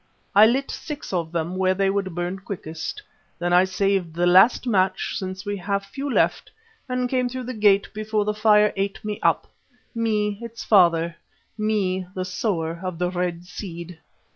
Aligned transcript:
I 0.33 0.47
lit 0.47 0.71
six 0.71 1.13
of 1.13 1.31
them 1.31 1.55
where 1.57 1.75
they 1.75 1.91
would 1.91 2.15
burn 2.15 2.39
quickest. 2.39 3.03
Then 3.37 3.53
I 3.53 3.65
saved 3.65 4.15
the 4.15 4.25
last 4.25 4.65
match, 4.65 5.15
since 5.15 5.45
we 5.45 5.57
have 5.57 5.85
few 5.85 6.11
left, 6.11 6.49
and 6.89 7.07
came 7.07 7.29
through 7.29 7.43
the 7.43 7.53
gate 7.53 7.87
before 7.93 8.25
the 8.25 8.33
fire 8.33 8.73
ate 8.75 9.05
me 9.05 9.19
up; 9.21 9.45
me, 9.93 10.39
its 10.41 10.63
father, 10.63 11.17
me 11.55 12.07
the 12.15 12.25
Sower 12.25 12.79
of 12.83 12.97
the 12.97 13.11
Red 13.11 13.45
Seed!" 13.45 13.99